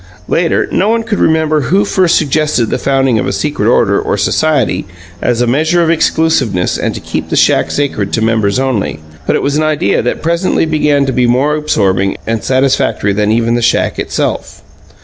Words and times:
Later, 0.27 0.67
no 0.71 0.89
one 0.89 1.03
could 1.03 1.19
remember 1.19 1.61
who 1.61 1.85
first 1.85 2.15
suggested 2.17 2.71
the 2.71 2.79
founding 2.79 3.19
of 3.19 3.27
a 3.27 3.31
secret 3.31 3.67
order, 3.67 4.01
or 4.01 4.17
society, 4.17 4.87
as 5.21 5.41
a 5.41 5.45
measure 5.45 5.83
of 5.83 5.91
exclusiveness 5.91 6.75
and 6.75 6.95
to 6.95 6.99
keep 6.99 7.29
the 7.29 7.35
shack 7.35 7.69
sacred 7.69 8.11
to 8.13 8.21
members 8.23 8.57
only; 8.57 8.99
but 9.27 9.35
it 9.35 9.43
was 9.43 9.57
an 9.57 9.63
idea 9.63 10.01
that 10.01 10.23
presently 10.23 10.65
began 10.65 11.05
to 11.05 11.13
be 11.13 11.27
more 11.27 11.53
absorbing 11.55 12.17
and 12.25 12.43
satisfactory 12.43 13.13
than 13.13 13.31
even 13.31 13.53
the 13.53 13.61
shack 13.61 13.99
itself. 13.99 14.63